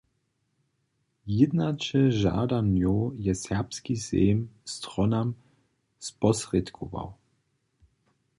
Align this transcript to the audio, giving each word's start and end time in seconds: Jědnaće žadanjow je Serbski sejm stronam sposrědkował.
Jědnaće 1.35 2.01
žadanjow 2.21 2.99
je 3.27 3.35
Serbski 3.43 3.95
sejm 4.07 4.41
stronam 4.73 5.35
sposrědkował. 6.09 7.13